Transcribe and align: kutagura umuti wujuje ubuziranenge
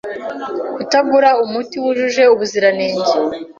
kutagura 0.75 1.29
umuti 1.43 1.75
wujuje 1.83 2.23
ubuziranenge 2.33 3.11